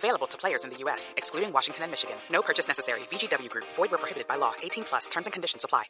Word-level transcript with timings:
Available 0.00 0.26
to 0.28 0.38
players 0.38 0.64
in 0.64 0.70
the 0.70 0.78
U.S., 0.84 1.12
excluding 1.18 1.52
Washington 1.52 1.84
and 1.84 1.90
Michigan. 1.90 2.16
No 2.32 2.40
purchase 2.40 2.66
necessary. 2.66 3.00
VGW 3.10 3.50
Group. 3.50 3.66
Void 3.76 3.90
where 3.90 3.98
prohibited 3.98 4.26
by 4.26 4.36
law. 4.36 4.52
18 4.62 4.84
plus. 4.84 5.10
Terms 5.10 5.26
and 5.26 5.32
conditions 5.34 5.62
apply. 5.62 5.84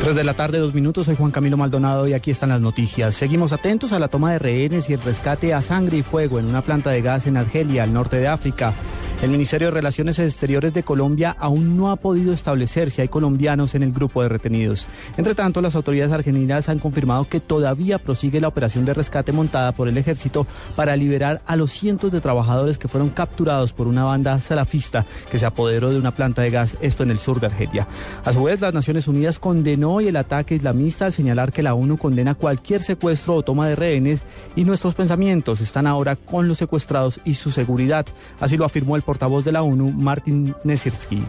3 0.00 0.14
de 0.14 0.22
la 0.24 0.34
tarde, 0.34 0.58
dos 0.58 0.74
minutos. 0.74 1.06
Soy 1.06 1.16
Juan 1.16 1.32
Camilo 1.32 1.56
Maldonado 1.56 2.06
y 2.06 2.12
aquí 2.12 2.30
están 2.30 2.50
las 2.50 2.60
noticias. 2.60 3.16
Seguimos 3.16 3.52
atentos 3.52 3.92
a 3.92 3.98
la 3.98 4.06
toma 4.06 4.30
de 4.30 4.38
rehenes 4.38 4.88
y 4.90 4.92
el 4.92 5.02
rescate 5.02 5.54
a 5.54 5.60
sangre 5.60 5.98
y 5.98 6.02
fuego 6.02 6.38
en 6.38 6.46
una 6.46 6.62
planta 6.62 6.90
de 6.90 7.02
gas 7.02 7.26
en 7.26 7.36
Argelia, 7.36 7.82
al 7.82 7.92
norte 7.92 8.18
de 8.18 8.28
África. 8.28 8.72
El 9.20 9.30
Ministerio 9.30 9.66
de 9.66 9.72
Relaciones 9.72 10.20
Exteriores 10.20 10.72
de 10.72 10.84
Colombia 10.84 11.36
aún 11.40 11.76
no 11.76 11.90
ha 11.90 11.96
podido 11.96 12.32
establecer 12.32 12.92
si 12.92 13.00
hay 13.00 13.08
colombianos 13.08 13.74
en 13.74 13.82
el 13.82 13.90
grupo 13.90 14.22
de 14.22 14.28
retenidos. 14.28 14.86
Entre 15.16 15.34
tanto, 15.34 15.60
las 15.60 15.74
autoridades 15.74 16.12
argentinas 16.12 16.68
han 16.68 16.78
confirmado 16.78 17.24
que 17.24 17.40
todavía 17.40 17.98
prosigue 17.98 18.40
la 18.40 18.46
operación 18.46 18.84
de 18.84 18.94
rescate 18.94 19.32
montada 19.32 19.72
por 19.72 19.88
el 19.88 19.98
ejército 19.98 20.46
para 20.76 20.94
liberar 20.94 21.42
a 21.46 21.56
los 21.56 21.72
cientos 21.72 22.12
de 22.12 22.20
trabajadores 22.20 22.78
que 22.78 22.86
fueron 22.86 23.08
capturados 23.08 23.72
por 23.72 23.88
una 23.88 24.04
banda 24.04 24.40
salafista 24.40 25.04
que 25.32 25.40
se 25.40 25.46
apoderó 25.46 25.90
de 25.90 25.98
una 25.98 26.14
planta 26.14 26.42
de 26.42 26.50
gas, 26.50 26.76
esto 26.80 27.02
en 27.02 27.10
el 27.10 27.18
sur 27.18 27.40
de 27.40 27.48
Argelia. 27.48 27.88
A 28.24 28.32
su 28.32 28.44
vez, 28.44 28.60
las 28.60 28.72
Naciones 28.72 29.08
Unidas 29.08 29.40
condenó 29.40 29.98
el 29.98 30.14
ataque 30.14 30.54
islamista 30.54 31.06
al 31.06 31.12
señalar 31.12 31.52
que 31.52 31.64
la 31.64 31.74
ONU 31.74 31.98
condena 31.98 32.36
cualquier 32.36 32.84
secuestro 32.84 33.34
o 33.34 33.42
toma 33.42 33.66
de 33.66 33.74
rehenes 33.74 34.20
y 34.54 34.62
nuestros 34.62 34.94
pensamientos 34.94 35.60
están 35.60 35.88
ahora 35.88 36.14
con 36.14 36.46
los 36.46 36.58
secuestrados 36.58 37.18
y 37.24 37.34
su 37.34 37.50
seguridad. 37.50 38.06
Así 38.38 38.56
lo 38.56 38.64
afirmó 38.64 38.94
el 38.94 39.02
portavoz 39.08 39.42
de 39.42 39.52
la 39.52 39.62
ONU, 39.62 39.90
Martin 39.90 40.54
Nesirsky. 40.64 41.22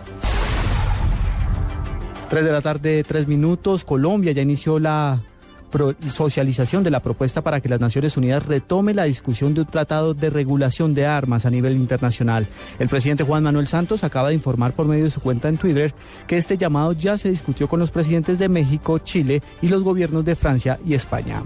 Tres 2.27 2.43
de 2.43 2.51
la 2.51 2.59
tarde, 2.59 3.05
tres 3.07 3.25
minutos. 3.25 3.85
Colombia 3.85 4.33
ya 4.33 4.41
inició 4.41 4.79
la 4.79 5.21
socialización 6.13 6.83
de 6.83 6.89
la 6.89 6.99
propuesta 6.99 7.41
para 7.41 7.61
que 7.61 7.69
las 7.69 7.79
Naciones 7.79 8.17
Unidas 8.17 8.45
retome 8.45 8.93
la 8.93 9.05
discusión 9.05 9.53
de 9.53 9.61
un 9.61 9.67
tratado 9.67 10.13
de 10.13 10.29
regulación 10.29 10.93
de 10.93 11.05
armas 11.05 11.45
a 11.45 11.49
nivel 11.49 11.77
internacional. 11.77 12.49
El 12.79 12.89
presidente 12.89 13.23
Juan 13.23 13.43
Manuel 13.43 13.67
Santos 13.67 14.03
acaba 14.03 14.27
de 14.27 14.35
informar 14.35 14.73
por 14.73 14.85
medio 14.85 15.05
de 15.05 15.11
su 15.11 15.21
cuenta 15.21 15.47
en 15.47 15.55
Twitter 15.55 15.93
que 16.27 16.35
este 16.35 16.57
llamado 16.57 16.91
ya 16.91 17.17
se 17.17 17.29
discutió 17.29 17.69
con 17.69 17.79
los 17.79 17.91
presidentes 17.91 18.37
de 18.39 18.49
México, 18.49 18.99
Chile 18.99 19.41
y 19.61 19.69
los 19.69 19.83
gobiernos 19.83 20.25
de 20.25 20.35
Francia 20.35 20.77
y 20.85 20.95
España. 20.95 21.43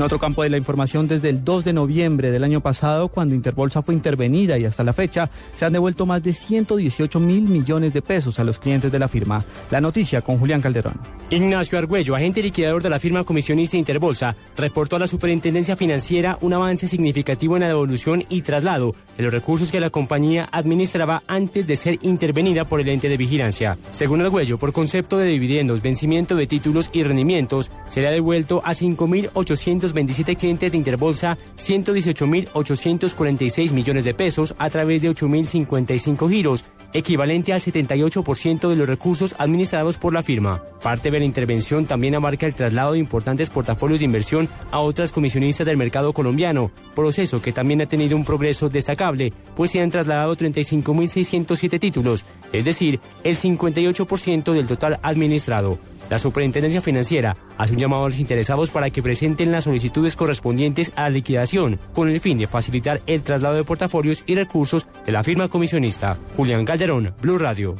En 0.00 0.04
otro 0.04 0.18
campo 0.18 0.42
de 0.42 0.48
la 0.48 0.56
información, 0.56 1.06
desde 1.06 1.28
el 1.28 1.44
2 1.44 1.62
de 1.62 1.74
noviembre 1.74 2.30
del 2.30 2.42
año 2.42 2.62
pasado, 2.62 3.08
cuando 3.08 3.34
Interbolsa 3.34 3.82
fue 3.82 3.92
intervenida 3.92 4.56
y 4.56 4.64
hasta 4.64 4.82
la 4.82 4.94
fecha, 4.94 5.28
se 5.54 5.66
han 5.66 5.74
devuelto 5.74 6.06
más 6.06 6.22
de 6.22 6.32
118 6.32 7.20
mil 7.20 7.42
millones 7.42 7.92
de 7.92 8.00
pesos 8.00 8.40
a 8.40 8.44
los 8.44 8.58
clientes 8.58 8.90
de 8.90 8.98
la 8.98 9.08
firma. 9.08 9.44
La 9.70 9.78
noticia 9.78 10.22
con 10.22 10.38
Julián 10.38 10.62
Calderón. 10.62 10.98
Ignacio 11.28 11.78
Argüello, 11.78 12.16
agente 12.16 12.42
liquidador 12.42 12.82
de 12.82 12.88
la 12.88 12.98
firma 12.98 13.24
comisionista 13.24 13.76
Interbolsa, 13.76 14.34
reportó 14.56 14.96
a 14.96 15.00
la 15.00 15.06
Superintendencia 15.06 15.76
Financiera 15.76 16.38
un 16.40 16.54
avance 16.54 16.88
significativo 16.88 17.56
en 17.56 17.60
la 17.60 17.68
devolución 17.68 18.24
y 18.30 18.40
traslado 18.40 18.94
de 19.18 19.22
los 19.22 19.34
recursos 19.34 19.70
que 19.70 19.80
la 19.80 19.90
compañía 19.90 20.48
administraba 20.50 21.22
antes 21.26 21.66
de 21.66 21.76
ser 21.76 21.98
intervenida 22.00 22.64
por 22.64 22.80
el 22.80 22.88
ente 22.88 23.10
de 23.10 23.18
vigilancia. 23.18 23.76
Según 23.90 24.22
Argüello, 24.22 24.58
por 24.58 24.72
concepto 24.72 25.18
de 25.18 25.26
dividendos, 25.26 25.82
vencimiento 25.82 26.36
de 26.36 26.46
títulos 26.46 26.88
y 26.94 27.02
rendimientos, 27.02 27.70
se 27.90 28.00
le 28.00 28.08
ha 28.08 28.12
devuelto 28.12 28.62
a 28.64 28.70
5.800 28.70 29.89
27 29.92 30.36
clientes 30.36 30.72
de 30.72 30.78
Interbolsa 30.78 31.36
118.846 31.58 33.72
millones 33.72 34.04
de 34.04 34.14
pesos 34.14 34.54
a 34.58 34.70
través 34.70 35.02
de 35.02 35.10
8.055 35.10 36.30
giros, 36.30 36.64
equivalente 36.92 37.52
al 37.52 37.60
78% 37.60 38.68
de 38.68 38.76
los 38.76 38.88
recursos 38.88 39.34
administrados 39.38 39.98
por 39.98 40.12
la 40.12 40.22
firma. 40.22 40.62
Parte 40.82 41.10
de 41.10 41.18
la 41.18 41.24
intervención 41.24 41.86
también 41.86 42.14
abarca 42.14 42.46
el 42.46 42.54
traslado 42.54 42.92
de 42.92 42.98
importantes 42.98 43.50
portafolios 43.50 44.00
de 44.00 44.06
inversión 44.06 44.48
a 44.70 44.80
otras 44.80 45.12
comisionistas 45.12 45.66
del 45.66 45.76
mercado 45.76 46.12
colombiano, 46.12 46.70
proceso 46.94 47.42
que 47.42 47.52
también 47.52 47.82
ha 47.82 47.86
tenido 47.86 48.16
un 48.16 48.24
progreso 48.24 48.68
destacable, 48.68 49.32
pues 49.56 49.70
se 49.70 49.80
han 49.80 49.90
trasladado 49.90 50.36
35.607 50.36 51.78
títulos, 51.78 52.24
es 52.52 52.64
decir, 52.64 53.00
el 53.24 53.36
58% 53.36 54.52
del 54.52 54.66
total 54.66 54.98
administrado. 55.02 55.78
La 56.08 56.18
Superintendencia 56.18 56.80
Financiera 56.80 57.36
hace 57.60 57.74
un 57.74 57.78
llamado 57.78 58.06
a 58.06 58.08
los 58.08 58.18
interesados 58.18 58.70
para 58.70 58.88
que 58.88 59.02
presenten 59.02 59.52
las 59.52 59.64
solicitudes 59.64 60.16
correspondientes 60.16 60.92
a 60.96 61.02
la 61.02 61.10
liquidación, 61.10 61.78
con 61.92 62.08
el 62.08 62.18
fin 62.18 62.38
de 62.38 62.46
facilitar 62.46 63.02
el 63.06 63.22
traslado 63.22 63.56
de 63.56 63.64
portafolios 63.64 64.24
y 64.26 64.34
recursos 64.34 64.86
de 65.04 65.12
la 65.12 65.22
firma 65.22 65.48
comisionista. 65.48 66.16
Julián 66.36 66.64
Calderón, 66.64 67.14
Blue 67.20 67.36
Radio. 67.36 67.76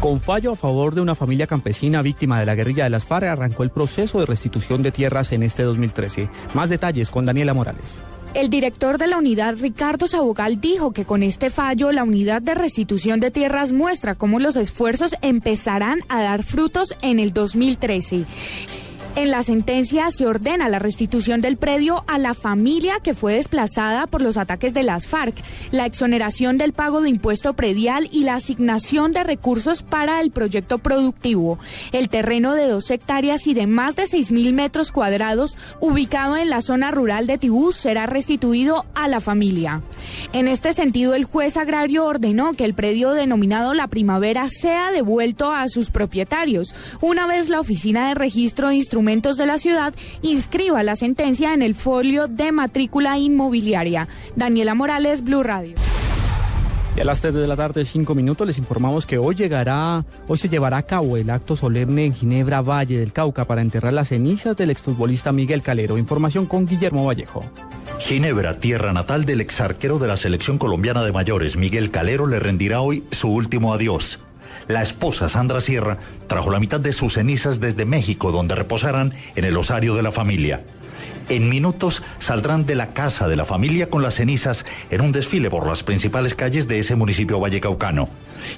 Con 0.00 0.20
fallo 0.20 0.52
a 0.52 0.56
favor 0.56 0.96
de 0.96 1.00
una 1.00 1.14
familia 1.14 1.46
campesina 1.46 2.02
víctima 2.02 2.40
de 2.40 2.46
la 2.46 2.56
guerrilla 2.56 2.82
de 2.82 2.90
las 2.90 3.04
FARC, 3.04 3.28
arrancó 3.28 3.62
el 3.62 3.70
proceso 3.70 4.18
de 4.18 4.26
restitución 4.26 4.82
de 4.82 4.90
tierras 4.90 5.30
en 5.30 5.44
este 5.44 5.62
2013. 5.62 6.28
Más 6.54 6.68
detalles 6.68 7.10
con 7.10 7.24
Daniela 7.24 7.54
Morales. 7.54 8.00
El 8.34 8.48
director 8.48 8.96
de 8.96 9.08
la 9.08 9.18
unidad, 9.18 9.56
Ricardo 9.58 10.06
Sabogal, 10.06 10.58
dijo 10.58 10.92
que 10.92 11.04
con 11.04 11.22
este 11.22 11.50
fallo 11.50 11.92
la 11.92 12.02
unidad 12.02 12.40
de 12.40 12.54
restitución 12.54 13.20
de 13.20 13.30
tierras 13.30 13.72
muestra 13.72 14.14
cómo 14.14 14.38
los 14.38 14.56
esfuerzos 14.56 15.14
empezarán 15.20 16.00
a 16.08 16.22
dar 16.22 16.42
frutos 16.42 16.96
en 17.02 17.18
el 17.18 17.34
2013. 17.34 18.24
En 19.14 19.30
la 19.30 19.42
sentencia 19.42 20.10
se 20.10 20.26
ordena 20.26 20.70
la 20.70 20.78
restitución 20.78 21.42
del 21.42 21.58
predio 21.58 22.02
a 22.06 22.16
la 22.16 22.32
familia 22.32 22.94
que 23.02 23.12
fue 23.12 23.34
desplazada 23.34 24.06
por 24.06 24.22
los 24.22 24.38
ataques 24.38 24.72
de 24.72 24.82
las 24.82 25.06
FARC, 25.06 25.34
la 25.70 25.84
exoneración 25.84 26.56
del 26.56 26.72
pago 26.72 27.02
de 27.02 27.10
impuesto 27.10 27.52
predial 27.52 28.08
y 28.10 28.22
la 28.24 28.36
asignación 28.36 29.12
de 29.12 29.22
recursos 29.22 29.82
para 29.82 30.22
el 30.22 30.30
proyecto 30.30 30.78
productivo. 30.78 31.58
El 31.92 32.08
terreno 32.08 32.54
de 32.54 32.66
dos 32.66 32.90
hectáreas 32.90 33.46
y 33.46 33.52
de 33.52 33.66
más 33.66 33.96
de 33.96 34.06
seis 34.06 34.32
mil 34.32 34.54
metros 34.54 34.90
cuadrados, 34.90 35.58
ubicado 35.78 36.38
en 36.38 36.48
la 36.48 36.62
zona 36.62 36.90
rural 36.90 37.26
de 37.26 37.36
Tibú, 37.36 37.70
será 37.70 38.06
restituido 38.06 38.86
a 38.94 39.08
la 39.08 39.20
familia. 39.20 39.82
En 40.32 40.48
este 40.48 40.72
sentido, 40.72 41.14
el 41.14 41.24
juez 41.24 41.58
agrario 41.58 42.06
ordenó 42.06 42.54
que 42.54 42.64
el 42.64 42.72
predio 42.72 43.10
denominado 43.10 43.74
La 43.74 43.88
Primavera 43.88 44.48
sea 44.48 44.90
devuelto 44.90 45.52
a 45.52 45.68
sus 45.68 45.90
propietarios, 45.90 46.74
una 47.02 47.26
vez 47.26 47.50
la 47.50 47.60
Oficina 47.60 48.08
de 48.08 48.14
Registro 48.14 48.70
de 48.70 48.76
De 49.02 49.46
la 49.46 49.58
ciudad 49.58 49.92
inscriba 50.22 50.84
la 50.84 50.94
sentencia 50.94 51.52
en 51.54 51.60
el 51.60 51.74
folio 51.74 52.28
de 52.28 52.52
matrícula 52.52 53.18
inmobiliaria. 53.18 54.06
Daniela 54.36 54.76
Morales, 54.76 55.24
Blue 55.24 55.42
Radio. 55.42 55.74
Y 56.96 57.00
a 57.00 57.04
las 57.04 57.20
3 57.20 57.34
de 57.34 57.48
la 57.48 57.56
tarde, 57.56 57.84
5 57.84 58.14
minutos, 58.14 58.46
les 58.46 58.58
informamos 58.58 59.04
que 59.04 59.18
hoy 59.18 59.34
llegará, 59.34 60.04
hoy 60.28 60.38
se 60.38 60.48
llevará 60.48 60.76
a 60.76 60.82
cabo 60.84 61.16
el 61.16 61.30
acto 61.30 61.56
solemne 61.56 62.04
en 62.04 62.14
Ginebra, 62.14 62.60
Valle 62.60 63.00
del 63.00 63.12
Cauca, 63.12 63.44
para 63.44 63.60
enterrar 63.60 63.92
las 63.92 64.08
cenizas 64.08 64.56
del 64.56 64.70
exfutbolista 64.70 65.32
Miguel 65.32 65.62
Calero. 65.62 65.98
Información 65.98 66.46
con 66.46 66.64
Guillermo 66.64 67.04
Vallejo. 67.04 67.44
Ginebra, 67.98 68.60
tierra 68.60 68.92
natal 68.92 69.24
del 69.24 69.40
exarquero 69.40 69.98
de 69.98 70.06
la 70.06 70.16
selección 70.16 70.58
colombiana 70.58 71.02
de 71.02 71.10
mayores, 71.10 71.56
Miguel 71.56 71.90
Calero, 71.90 72.28
le 72.28 72.38
rendirá 72.38 72.82
hoy 72.82 73.02
su 73.10 73.28
último 73.28 73.74
adiós. 73.74 74.20
La 74.68 74.82
esposa 74.82 75.28
Sandra 75.28 75.60
Sierra 75.60 75.98
trajo 76.26 76.50
la 76.50 76.60
mitad 76.60 76.80
de 76.80 76.92
sus 76.92 77.14
cenizas 77.14 77.60
desde 77.60 77.84
México, 77.84 78.32
donde 78.32 78.54
reposarán 78.54 79.14
en 79.36 79.44
el 79.44 79.56
osario 79.56 79.94
de 79.94 80.02
la 80.02 80.12
familia. 80.12 80.62
En 81.28 81.48
minutos 81.48 82.02
saldrán 82.18 82.66
de 82.66 82.74
la 82.74 82.90
casa 82.90 83.28
de 83.28 83.36
la 83.36 83.44
familia 83.44 83.88
con 83.88 84.02
las 84.02 84.14
cenizas 84.14 84.66
en 84.90 85.00
un 85.00 85.12
desfile 85.12 85.50
por 85.50 85.66
las 85.66 85.82
principales 85.82 86.34
calles 86.34 86.68
de 86.68 86.78
ese 86.78 86.96
municipio 86.96 87.40
vallecaucano. 87.40 88.08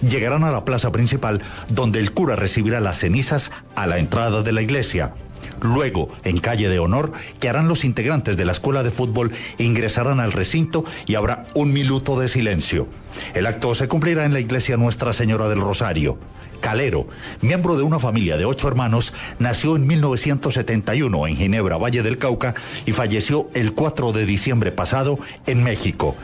Llegarán 0.07 0.45
a 0.45 0.51
la 0.51 0.65
plaza 0.65 0.91
principal 0.91 1.43
donde 1.69 2.01
el 2.01 2.13
cura 2.13 2.37
recibirá 2.37 2.81
las 2.81 2.99
cenizas 2.99 3.51
a 3.75 3.87
la 3.87 3.99
entrada 3.99 4.43
de 4.43 4.53
la 4.53 4.63
iglesia. 4.63 5.13
Luego, 5.61 6.09
en 6.25 6.39
calle 6.39 6.69
de 6.69 6.79
honor, 6.79 7.13
que 7.41 7.49
harán 7.49 7.69
los 7.69 7.85
integrantes 7.85 8.37
de 8.37 8.45
la 8.45 8.53
escuela 8.53 8.83
de 8.83 8.91
fútbol, 8.91 9.33
ingresarán 9.59 10.21
al 10.21 10.33
recinto 10.33 10.85
y 11.07 11.15
habrá 11.15 11.45
un 11.55 11.73
minuto 11.73 12.19
de 12.19 12.29
silencio. 12.29 12.87
El 13.35 13.47
acto 13.47 13.75
se 13.75 13.89
cumplirá 13.89 14.25
en 14.25 14.33
la 14.33 14.41
iglesia 14.41 14.77
Nuestra 14.77 15.13
Señora 15.13 15.49
del 15.49 15.61
Rosario. 15.61 16.19
Calero, 16.65 17.07
miembro 17.43 17.77
de 17.77 17.83
una 17.83 17.99
familia 17.99 18.39
de 18.39 18.47
ocho 18.47 18.69
hermanos, 18.69 19.13
nació 19.39 19.77
en 19.77 19.87
1971 19.87 21.27
en 21.27 21.37
Ginebra, 21.37 21.77
Valle 21.77 22.03
del 22.03 22.17
Cauca, 22.17 22.55
y 22.87 22.93
falleció 22.93 23.51
el 23.53 23.75
4 23.75 24.13
de 24.13 24.25
diciembre 24.25 24.73
pasado 24.73 25.19
en 25.47 25.63
México. 25.63 26.17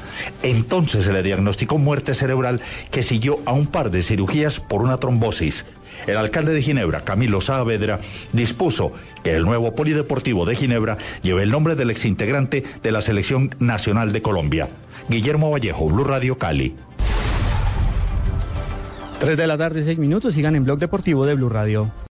Entonces 0.42 1.04
se 1.04 1.12
le 1.12 1.22
diagnosticó 1.22 1.76
muerte 1.76 2.14
cerebral 2.14 2.62
que 2.90 3.02
siguió 3.02 3.40
a 3.44 3.52
un 3.52 3.66
par 3.66 3.90
de 3.90 4.02
cirugías 4.02 4.60
por 4.60 4.80
una 4.80 4.96
trombosis. 4.96 5.66
El 6.06 6.16
alcalde 6.16 6.54
de 6.54 6.62
Ginebra, 6.62 7.04
Camilo 7.04 7.42
Saavedra, 7.42 8.00
dispuso 8.32 8.94
que 9.22 9.36
el 9.36 9.44
nuevo 9.44 9.74
polideportivo 9.74 10.46
de 10.46 10.56
Ginebra 10.56 10.96
lleve 11.20 11.42
el 11.42 11.50
nombre 11.50 11.74
del 11.74 11.90
exintegrante 11.90 12.64
de 12.82 12.92
la 12.92 13.02
Selección 13.02 13.54
Nacional 13.58 14.10
de 14.14 14.22
Colombia. 14.22 14.70
Guillermo 15.10 15.50
Vallejo, 15.50 15.86
Blue 15.88 16.04
Radio 16.04 16.38
Cali. 16.38 16.76
3 19.20 19.36
de 19.36 19.46
la 19.46 19.58
tarde, 19.58 19.84
6 19.84 19.98
minutos. 19.98 20.32
Sigan 20.32 20.56
en 20.56 20.64
Blog 20.64 20.78
Deportivo 20.78 21.26
de 21.26 21.34
Blue 21.34 21.50
Radio. 21.50 21.90